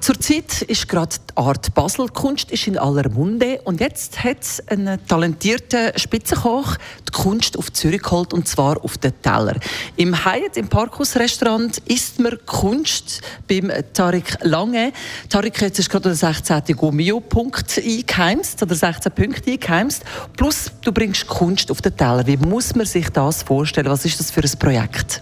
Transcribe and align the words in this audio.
Zurzeit 0.00 0.62
ist 0.62 0.88
gerade 0.88 1.16
die 1.28 1.36
Art 1.36 1.74
Basel. 1.74 2.08
Kunst 2.08 2.50
ist 2.50 2.66
in 2.66 2.78
aller 2.78 3.10
Munde. 3.10 3.60
Und 3.64 3.80
jetzt 3.80 4.24
hat 4.24 4.38
ein 4.68 4.98
talentierter 5.06 5.92
Spitzenkoch 5.98 6.76
die 7.06 7.12
Kunst 7.12 7.58
auf 7.58 7.70
Zürich 7.72 8.02
geholt, 8.02 8.32
und 8.32 8.48
zwar 8.48 8.82
auf 8.82 8.96
den 8.96 9.12
Teller. 9.20 9.56
Im 9.96 10.24
Hyatt, 10.24 10.56
im 10.56 10.68
Parkhaus-Restaurant, 10.68 11.78
isst 11.86 12.18
man 12.18 12.38
Kunst 12.46 13.20
beim 13.46 13.70
Tarik 13.92 14.38
Lange. 14.42 14.92
Tarik, 15.28 15.60
jetzt 15.60 15.78
ist 15.78 15.90
gerade 15.90 16.08
der 16.08 16.14
16. 16.14 16.62
Gummio-Punkt 16.76 17.78
eingeheimst, 17.78 18.62
oder 18.62 18.74
16 18.74 19.12
Punkte 19.12 19.50
eingeheimst. 19.50 20.02
Plus, 20.34 20.70
du 20.82 20.92
bringst 20.92 21.26
Kunst 21.26 21.70
auf 21.70 21.82
den 21.82 21.94
Teller. 21.94 22.26
Wie 22.26 22.38
muss 22.38 22.74
man 22.74 22.86
sich 22.86 23.10
das 23.10 23.42
vorstellen? 23.42 23.88
Was 23.88 24.06
ist 24.06 24.18
das 24.18 24.30
für 24.30 24.40
ein 24.40 24.58
Projekt? 24.58 25.20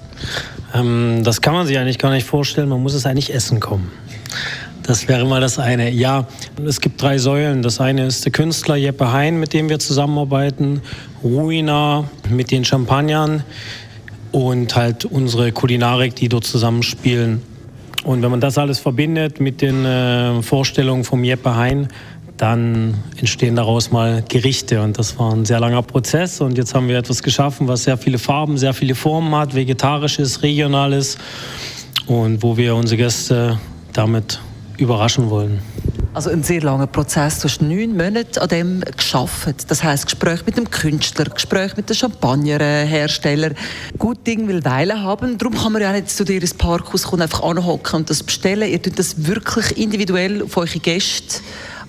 Ähm, 0.73 1.23
das 1.25 1.41
kann 1.41 1.55
man 1.55 1.67
sich 1.67 1.79
eigentlich 1.79 1.99
gar 1.99 2.13
nicht 2.13 2.27
vorstellen. 2.27 2.69
Man 2.69 2.83
muss 2.83 2.95
es 2.95 3.07
eigentlich 3.07 3.35
essen 3.35 3.59
kommen. 3.59 3.91
Das 4.89 5.07
wäre 5.07 5.27
mal 5.27 5.43
das 5.43 5.59
eine. 5.59 5.91
Ja, 5.91 6.27
es 6.67 6.81
gibt 6.81 7.03
drei 7.03 7.19
Säulen. 7.19 7.61
Das 7.61 7.79
eine 7.79 8.07
ist 8.07 8.25
der 8.25 8.33
Künstler 8.33 8.75
Jeppe 8.75 9.13
Hein, 9.13 9.39
mit 9.39 9.53
dem 9.53 9.69
wir 9.69 9.79
zusammenarbeiten, 9.79 10.81
Ruina 11.23 12.09
mit 12.31 12.51
den 12.51 12.65
Champagnern 12.65 13.45
und 14.33 14.75
halt 14.77 15.05
unsere 15.05 15.53
Kulinarik, 15.53 16.17
die 16.17 16.31
dort 16.31 16.45
zusammenspielen. 16.45 17.43
Und 18.05 18.23
wenn 18.23 18.31
man 18.31 18.41
das 18.41 18.57
alles 18.57 18.79
verbindet 18.79 19.41
mit 19.41 19.61
den 19.61 19.85
äh, 19.85 20.41
Vorstellungen 20.41 21.05
vom 21.05 21.23
Jeppe 21.23 21.55
Hein, 21.55 21.89
dann 22.39 22.95
entstehen 23.19 23.57
daraus 23.57 23.91
mal 23.91 24.25
Gerichte. 24.27 24.81
Und 24.81 24.99
das 24.99 25.19
war 25.19 25.35
ein 25.35 25.45
sehr 25.45 25.61
langer 25.61 25.83
Prozess. 25.83 26.41
Und 26.41 26.57
jetzt 26.57 26.75
haben 26.75 26.89
wir 26.89 26.97
etwas 26.97 27.23
geschaffen, 27.23 27.69
was 27.69 27.83
sehr 27.83 27.99
viele 27.99 28.17
Farben, 28.17 28.57
sehr 28.57 28.73
viele 28.73 28.95
Formen 28.95 29.35
hat, 29.35 29.55
vegetarisches, 29.55 30.43
regionales 30.43 31.19
und 32.07 32.43
wo 32.43 32.57
wir 32.57 32.75
unsere 32.75 32.97
Gäste 32.97 33.59
damit 33.93 34.41
überraschen 34.79 35.31
wollen. 35.31 35.61
Also 36.15 36.31
ein 36.31 36.43
sehr 36.43 36.63
langer 36.63 36.87
Prozess. 36.87 37.41
Du 37.41 37.45
hast 37.45 37.61
neun 37.61 37.97
Monate 37.97 38.41
an 38.41 38.49
dem 38.49 38.81
geschafft. 38.97 39.71
Das 39.71 39.85
heißt 39.85 40.07
Gespräch 40.07 40.45
mit 40.47 40.57
dem 40.57 40.69
Künstler, 40.71 41.27
Gespräch 41.27 41.77
mit 41.77 41.89
dem 41.89 41.95
Champagnerhersteller. 41.95 43.51
Gut 43.99 44.27
Ding 44.27 44.49
will 44.49 44.65
Weile 44.65 45.03
haben. 45.03 45.39
Darum 45.39 45.55
kann 45.55 45.73
man 45.73 45.83
ja 45.83 45.93
nicht 45.93 46.11
zu 46.11 46.25
dir 46.25 46.41
ins 46.41 46.55
Parkhaus 46.55 47.05
kommen, 47.05 47.23
einfach 47.23 47.43
anhocken 47.43 48.01
und 48.01 48.11
das 48.11 48.23
bestellen. 48.23 48.69
Ihr 48.69 48.83
tut 48.83 48.99
das 48.99 49.27
wirklich 49.27 49.77
individuell 49.77 50.43
auf 50.43 50.57
eure 50.57 50.79
Gäste 50.79 51.41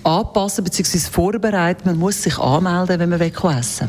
anpassen 0.04 0.64
bzw. 0.64 0.98
vorbereiten. 0.98 1.82
Man 1.86 1.98
muss 1.98 2.22
sich 2.22 2.38
anmelden, 2.38 3.00
wenn 3.00 3.08
man 3.08 3.20
essen 3.20 3.40
will. 3.42 3.88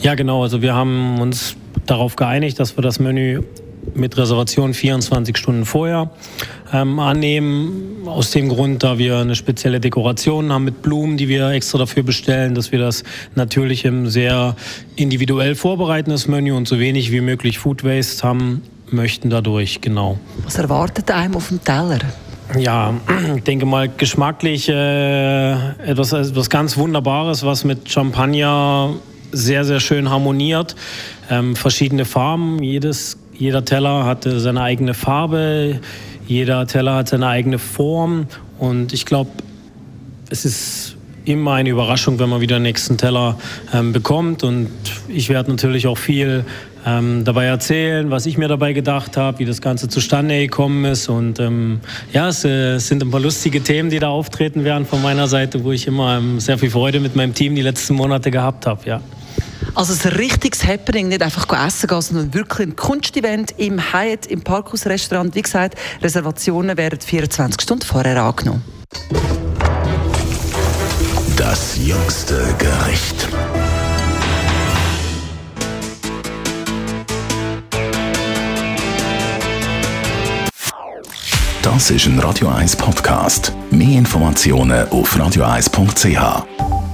Ja, 0.00 0.14
genau. 0.14 0.42
Also 0.42 0.62
wir 0.62 0.74
haben 0.74 1.20
uns 1.20 1.54
darauf 1.86 2.16
geeinigt, 2.16 2.58
dass 2.58 2.76
wir 2.76 2.82
das 2.82 2.98
Menü 2.98 3.42
mit 3.94 4.16
Reservation 4.16 4.74
24 4.74 5.36
Stunden 5.36 5.64
vorher 5.64 6.10
ähm, 6.72 6.98
annehmen. 6.98 8.06
Aus 8.06 8.30
dem 8.30 8.48
Grund, 8.48 8.82
da 8.82 8.98
wir 8.98 9.18
eine 9.18 9.34
spezielle 9.34 9.80
Dekoration 9.80 10.52
haben 10.52 10.64
mit 10.64 10.82
Blumen, 10.82 11.16
die 11.16 11.28
wir 11.28 11.50
extra 11.50 11.78
dafür 11.78 12.02
bestellen, 12.02 12.54
dass 12.54 12.72
wir 12.72 12.78
das 12.78 13.04
natürlich 13.34 13.84
im 13.84 14.08
sehr 14.08 14.56
individuell 14.96 15.54
vorbereiten, 15.54 16.10
das 16.10 16.28
Menü, 16.28 16.52
und 16.52 16.68
so 16.68 16.78
wenig 16.78 17.10
wie 17.12 17.20
möglich 17.20 17.58
Food 17.58 17.84
Waste 17.84 18.26
haben 18.26 18.62
möchten 18.90 19.30
dadurch, 19.30 19.80
genau. 19.80 20.18
Was 20.44 20.56
erwartet 20.56 21.10
einem 21.10 21.36
auf 21.36 21.48
dem 21.48 21.62
Teller? 21.62 21.98
Ja, 22.58 22.94
ich 23.36 23.42
denke 23.42 23.66
mal 23.66 23.88
geschmacklich 23.88 24.68
äh, 24.68 25.52
etwas, 25.80 26.12
etwas 26.12 26.48
ganz 26.48 26.76
Wunderbares, 26.76 27.44
was 27.44 27.64
mit 27.64 27.90
Champagner 27.90 28.94
sehr, 29.32 29.64
sehr 29.64 29.80
schön 29.80 30.10
harmoniert. 30.10 30.76
Ähm, 31.28 31.56
verschiedene 31.56 32.04
Farben, 32.04 32.62
jedes 32.62 33.18
jeder 33.38 33.64
Teller 33.64 34.04
hatte 34.04 34.40
seine 34.40 34.62
eigene 34.62 34.94
Farbe, 34.94 35.80
jeder 36.26 36.66
Teller 36.66 36.96
hat 36.96 37.08
seine 37.08 37.28
eigene 37.28 37.58
Form 37.58 38.26
und 38.58 38.92
ich 38.92 39.06
glaube, 39.06 39.30
es 40.30 40.44
ist 40.44 40.96
immer 41.24 41.54
eine 41.54 41.70
Überraschung, 41.70 42.18
wenn 42.18 42.28
man 42.28 42.40
wieder 42.40 42.58
den 42.58 42.62
nächsten 42.62 42.98
Teller 42.98 43.38
ähm, 43.74 43.92
bekommt 43.92 44.42
und 44.42 44.68
ich 45.08 45.28
werde 45.28 45.50
natürlich 45.50 45.86
auch 45.86 45.98
viel 45.98 46.44
ähm, 46.86 47.24
dabei 47.24 47.46
erzählen, 47.46 48.10
was 48.10 48.26
ich 48.26 48.38
mir 48.38 48.48
dabei 48.48 48.72
gedacht 48.72 49.16
habe, 49.16 49.40
wie 49.40 49.44
das 49.44 49.60
Ganze 49.60 49.88
zustande 49.88 50.38
gekommen 50.38 50.84
ist 50.84 51.08
und 51.08 51.40
ähm, 51.40 51.80
ja, 52.12 52.28
es, 52.28 52.44
äh, 52.44 52.78
sind 52.78 53.02
ein 53.02 53.10
paar 53.10 53.20
lustige 53.20 53.60
Themen, 53.60 53.90
die 53.90 53.98
da 53.98 54.08
auftreten 54.08 54.64
werden 54.64 54.86
von 54.86 55.02
meiner 55.02 55.26
Seite, 55.26 55.64
wo 55.64 55.72
ich 55.72 55.88
immer 55.88 56.18
ähm, 56.18 56.38
sehr 56.38 56.58
viel 56.58 56.70
Freude 56.70 57.00
mit 57.00 57.16
meinem 57.16 57.34
Team 57.34 57.56
die 57.56 57.62
letzten 57.62 57.94
Monate 57.94 58.30
gehabt 58.30 58.66
habe, 58.66 58.88
ja. 58.88 59.00
Also 59.76 59.92
ein 60.08 60.14
richtiges 60.16 60.64
Happening, 60.66 61.08
nicht 61.08 61.20
einfach 61.20 61.46
essen 61.66 61.86
gehen, 61.86 62.00
sondern 62.00 62.32
wirklich 62.32 62.66
ein 62.66 62.76
Kunstevent 62.76 63.52
im 63.58 63.92
Hyatt, 63.92 64.24
im 64.24 64.40
Parkhaus-Restaurant. 64.40 65.34
Wie 65.34 65.42
gesagt, 65.42 65.74
Reservationen 66.00 66.78
werden 66.78 66.98
24 66.98 67.60
Stunden 67.60 67.84
vorher 67.84 68.22
angenommen. 68.22 68.64
Das 71.36 71.76
jüngste 71.76 72.42
Gericht. 72.58 73.28
Das 81.60 81.90
ist 81.90 82.06
ein 82.06 82.18
Radio 82.20 82.48
1 82.48 82.76
Podcast. 82.76 83.52
Mehr 83.70 83.98
Informationen 83.98 84.88
auf 84.88 85.14
radio1.ch. 85.14 86.85